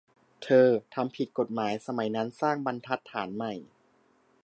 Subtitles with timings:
[0.43, 3.53] เธอ "ทำผิดกฎหมาย" สมัยนั้น -สร้างบรรทัดฐานใหม่